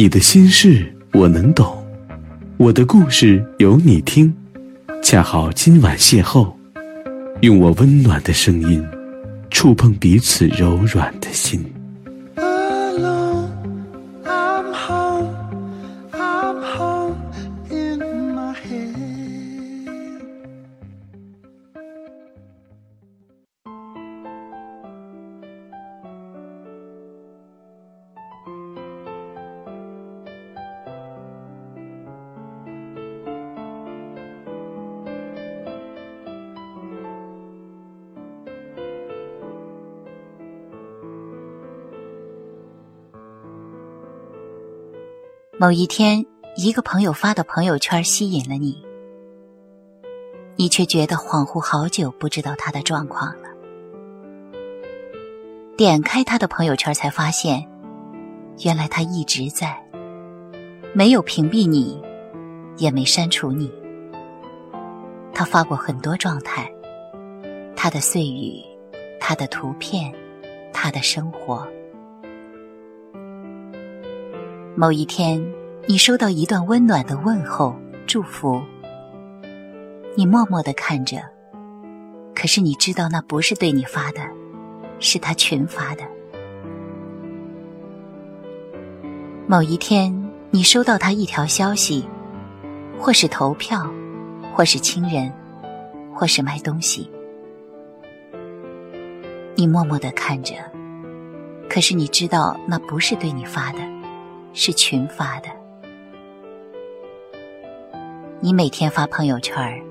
[0.00, 1.76] 你的心事我能懂，
[2.56, 4.34] 我的故事有你听。
[5.02, 6.50] 恰好今晚邂逅，
[7.42, 8.82] 用我温暖的声音，
[9.50, 11.62] 触碰彼此柔软的心。
[45.60, 46.24] 某一天，
[46.56, 48.82] 一个朋友发的朋友圈吸引了你，
[50.56, 53.48] 你却觉得恍惚好久，不知道他的状况了。
[55.76, 57.68] 点开他的朋友圈，才发现，
[58.64, 59.78] 原来他一直在，
[60.94, 62.02] 没有屏蔽你，
[62.78, 63.70] 也没删除你。
[65.34, 66.72] 他发过很多状态，
[67.76, 68.64] 他的碎语，
[69.20, 70.10] 他的图片，
[70.72, 71.68] 他的生活。
[74.80, 75.38] 某一天，
[75.86, 78.62] 你收到一段温暖的问候、祝福，
[80.14, 81.18] 你默默的看着，
[82.34, 84.22] 可是你知道那不是对你发的，
[84.98, 86.04] 是他群发的。
[89.46, 92.08] 某一天，你收到他一条消息，
[92.98, 93.86] 或是投票，
[94.54, 95.30] 或是亲人，
[96.14, 97.10] 或是卖东西，
[99.56, 100.54] 你默默的看着，
[101.68, 103.99] 可是你知道那不是对你发的。
[104.52, 105.48] 是群发的。
[108.40, 109.82] 你每天发朋友圈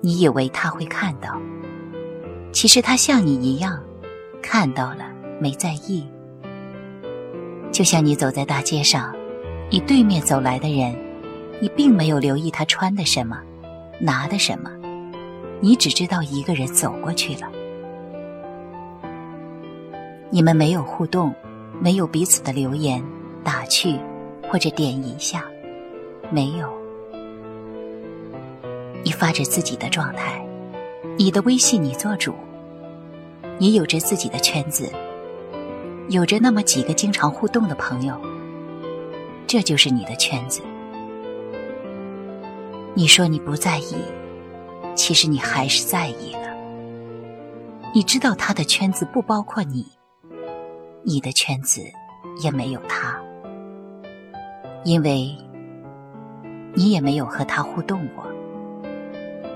[0.00, 1.40] 你以为他会看到，
[2.52, 3.82] 其实他像你一样，
[4.40, 5.06] 看到了
[5.40, 6.06] 没在意。
[7.72, 9.14] 就像你走在大街上，
[9.70, 10.96] 你对面走来的人，
[11.60, 13.40] 你并没有留意他穿的什么，
[14.00, 14.70] 拿的什么，
[15.60, 17.50] 你只知道一个人走过去了。
[20.30, 21.34] 你们没有互动，
[21.80, 23.04] 没有彼此的留言。
[23.44, 23.98] 打去，
[24.50, 25.44] 或者点一下，
[26.30, 26.70] 没有。
[29.02, 30.44] 你发着自己的状态，
[31.16, 32.34] 你的微信你做主，
[33.58, 34.90] 你有着自己的圈子，
[36.08, 38.14] 有着那么几个经常互动的朋友，
[39.46, 40.60] 这就是你的圈子。
[42.94, 43.94] 你说你不在意，
[44.94, 46.40] 其实你还是在意了。
[47.94, 49.86] 你知道他的圈子不包括你，
[51.02, 51.80] 你的圈子
[52.42, 53.20] 也没有他。
[54.82, 55.36] 因为
[56.74, 58.24] 你也没有和他互动过，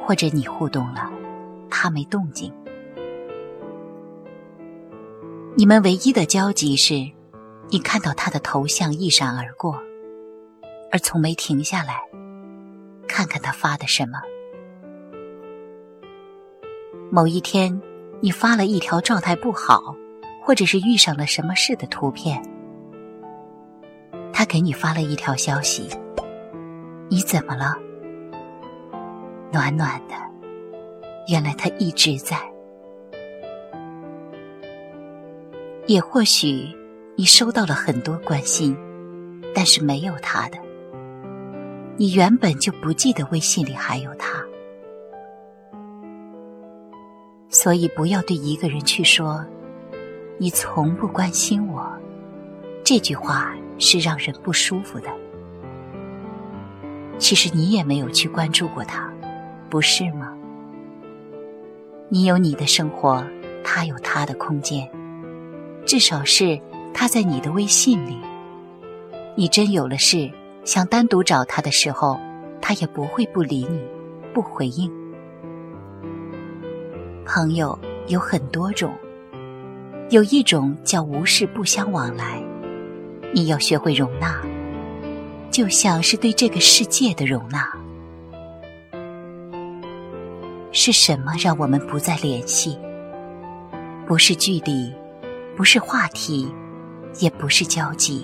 [0.00, 1.10] 或者你互动了，
[1.70, 2.52] 他没动静。
[5.54, 6.94] 你们唯一的交集是，
[7.68, 9.78] 你看到他的头像一闪而过，
[10.90, 12.00] 而从没停下来
[13.06, 14.18] 看看他发的什么。
[17.10, 17.80] 某一天，
[18.20, 19.94] 你发了一条状态不好，
[20.42, 22.42] 或者是遇上了什么事的图片。
[24.42, 25.88] 他给你发了一条消息，
[27.08, 27.76] 你怎么了？
[29.52, 30.14] 暖暖的，
[31.28, 32.36] 原来他一直在。
[35.86, 36.76] 也或许
[37.14, 38.76] 你收到了很多关心，
[39.54, 40.58] 但是没有他的。
[41.96, 44.44] 你原本就不记得微信里还有他，
[47.48, 49.46] 所以不要对一个人去说
[50.36, 51.88] “你从不关心我”
[52.82, 53.54] 这句话。
[53.82, 55.08] 是让人不舒服的。
[57.18, 59.12] 其实你也没有去关注过他，
[59.68, 60.32] 不是吗？
[62.08, 63.24] 你有你的生活，
[63.64, 64.88] 他有他的空间，
[65.84, 66.60] 至少是
[66.94, 68.16] 他在你的微信里。
[69.34, 70.30] 你真有了事
[70.64, 72.20] 想单独找他的时候，
[72.60, 73.82] 他也不会不理你，
[74.32, 74.90] 不回应。
[77.26, 77.76] 朋友
[78.06, 78.92] 有很多种，
[80.10, 82.40] 有一种叫无事不相往来。
[83.34, 84.40] 你要学会容纳，
[85.50, 87.66] 就像是对这个世界的容纳。
[90.70, 92.78] 是什么让我们不再联系？
[94.06, 94.92] 不是距离，
[95.56, 96.52] 不是话题，
[97.20, 98.22] 也不是交集，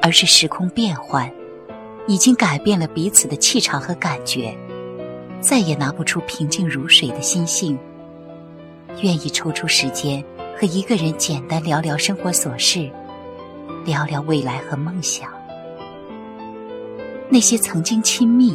[0.00, 1.30] 而是时空变换，
[2.06, 4.56] 已经改变了彼此的气场和感觉，
[5.38, 7.78] 再也拿不出平静如水的心性。
[9.02, 10.24] 愿意抽出时间
[10.58, 12.90] 和一个人简单聊聊生活琐事。
[13.88, 15.32] 聊聊未来和梦想，
[17.30, 18.54] 那些曾经亲密，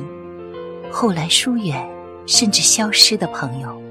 [0.92, 1.90] 后来疏远，
[2.28, 3.82] 甚至消失的朋友，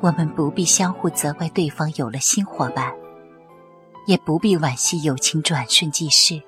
[0.00, 2.90] 我们不必相互责怪对方有了新伙伴，
[4.06, 6.40] 也不必惋惜友情转瞬即逝。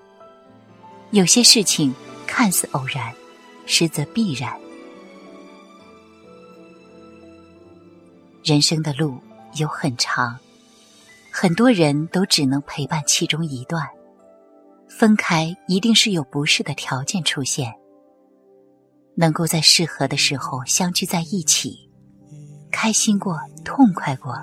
[1.11, 1.95] 有些事情
[2.27, 3.12] 看似偶然，
[3.67, 4.51] 实则必然。
[8.43, 9.19] 人生的路
[9.57, 10.39] 有很长，
[11.31, 13.87] 很多人都只能陪伴其中一段。
[14.88, 17.75] 分开一定是有不适的条件出现，
[19.15, 21.91] 能够在适合的时候相聚在一起，
[22.71, 24.35] 开心过、痛快过，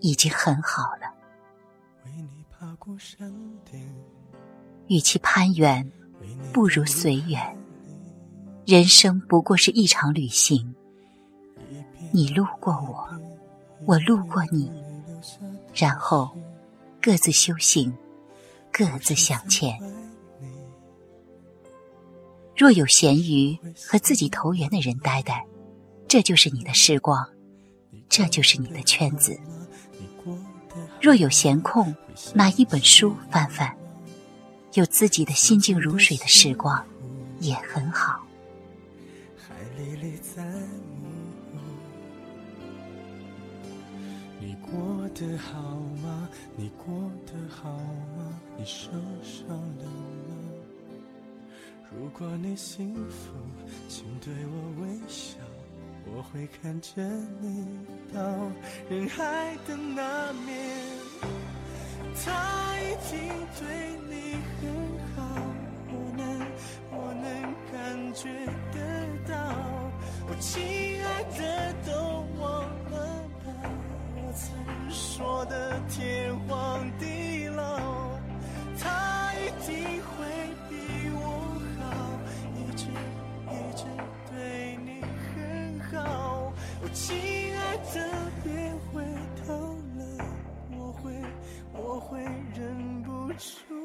[0.00, 1.12] 已经很好了。
[4.86, 5.90] 与其攀援，
[6.52, 7.56] 不如随缘。
[8.66, 10.74] 人生不过是一场旅行，
[12.12, 13.06] 你路过我，
[13.84, 14.70] 我路过你，
[15.74, 16.30] 然后
[17.02, 17.94] 各自修行。
[18.76, 19.78] 各自向前。
[22.56, 23.56] 若有闲余
[23.86, 25.46] 和自己投缘的人待待，
[26.08, 27.24] 这就是你的时光，
[28.08, 29.38] 这就是你的圈子。
[31.00, 31.94] 若有闲空，
[32.34, 33.76] 拿一本书翻翻，
[34.72, 36.84] 有自己的心静如水的时光，
[37.38, 38.26] 也很好。
[44.40, 46.28] 你过得好吗？
[46.56, 46.94] 你过
[47.26, 48.40] 得好吗？
[48.56, 48.90] 你受
[49.22, 50.34] 伤了吗？
[51.90, 53.32] 如果你幸福，
[53.88, 55.38] 请对我微笑，
[56.06, 57.02] 我会看着
[57.40, 57.66] 你
[58.12, 58.20] 到
[58.88, 60.54] 人海的那面。
[62.24, 63.12] 他一定
[63.58, 63.62] 对
[64.08, 64.12] 你
[64.60, 64.62] 很
[65.14, 65.18] 好，
[65.88, 66.22] 我能
[66.90, 67.26] 我能
[67.72, 67.74] 感
[68.14, 68.22] 觉
[68.72, 68.76] 得
[69.26, 69.32] 到，
[70.28, 70.52] 我亲
[71.02, 71.06] 爱
[71.38, 71.40] 的
[71.86, 71.90] 都
[86.94, 87.12] 亲
[87.56, 89.04] 爱的，别回
[89.44, 89.52] 头
[89.98, 90.00] 了，
[90.78, 91.12] 我会
[91.72, 92.22] 我会
[92.54, 93.83] 忍不住。